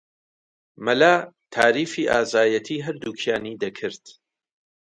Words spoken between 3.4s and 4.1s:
دەکرد